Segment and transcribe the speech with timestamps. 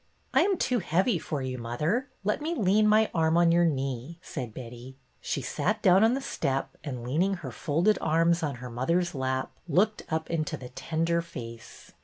[0.33, 2.09] I am too heavy for you, mother.
[2.23, 4.97] Let me lean my arm on your knee," said Betty.
[5.21, 9.51] She sat down on the step, and, leaning her folded arms on her mother's lap,
[9.69, 11.91] looked up into the tender face.